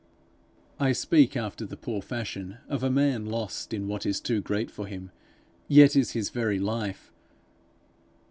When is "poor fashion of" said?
1.77-2.81